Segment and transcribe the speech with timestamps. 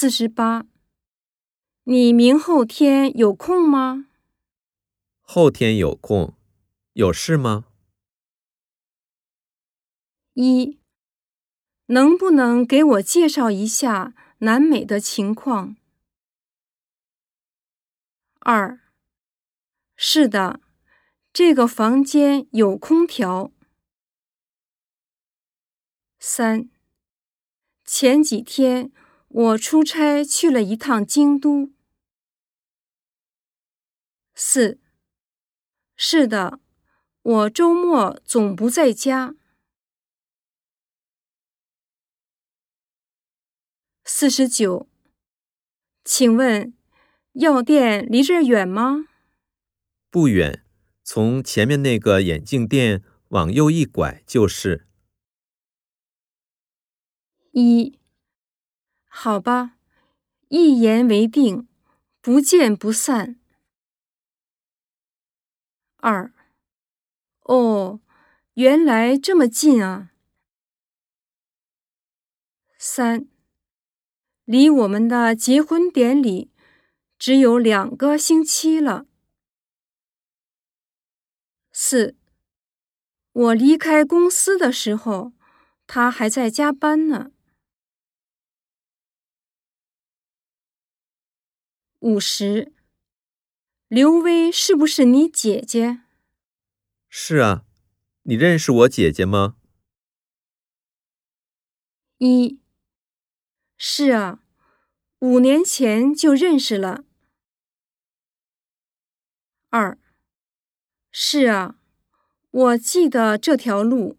[0.00, 0.64] 四十八，
[1.82, 4.06] 你明后天有空吗？
[5.22, 6.36] 后天有空，
[6.92, 7.64] 有事吗？
[10.34, 10.78] 一，
[11.86, 15.76] 能不能给我介绍一下南美的情况？
[18.38, 18.78] 二，
[19.96, 20.60] 是的，
[21.32, 23.50] 这个房间有空调。
[26.20, 26.70] 三，
[27.84, 28.92] 前几天
[29.28, 31.70] 我出差去了一趟京都。
[34.34, 34.80] 四，
[35.96, 36.60] 是的，
[37.22, 39.34] 我周末总不在家。
[44.04, 44.88] 四十九，
[46.02, 46.74] 请问
[47.32, 49.06] 药店离这儿远吗？
[50.10, 50.64] 不远，
[51.04, 54.86] 从前面那个眼镜店往右一拐就是。
[57.52, 57.98] 一，
[59.08, 59.76] 好吧，
[60.48, 61.66] 一言为定，
[62.20, 63.40] 不见不散。
[65.96, 66.32] 二，
[67.42, 68.00] 哦，
[68.54, 70.12] 原来这么近啊。
[72.78, 73.26] 三，
[74.44, 76.52] 离我们的结婚典礼
[77.18, 79.06] 只有两个星期了。
[81.72, 82.16] 四，
[83.32, 85.32] 我离开公司的时候，
[85.88, 87.32] 他还在加班呢。
[92.00, 92.72] 五十，
[93.88, 96.02] 刘薇是不是你姐姐？
[97.08, 97.64] 是啊，
[98.22, 99.56] 你认识我姐姐吗？
[102.18, 102.60] 一，
[103.76, 104.44] 是啊，
[105.18, 107.04] 五年前就认识了。
[109.70, 109.98] 二，
[111.10, 111.80] 是啊，
[112.50, 114.16] 我记得这条路。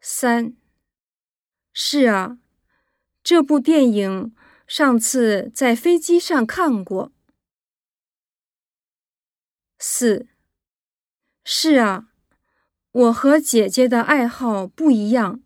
[0.00, 0.56] 三，
[1.72, 2.38] 是啊，
[3.24, 4.32] 这部电影。
[4.68, 7.10] 上次在飞机上看过。
[9.78, 10.28] 四，
[11.42, 12.08] 是啊，
[12.92, 15.40] 我和姐姐的爱好不一样。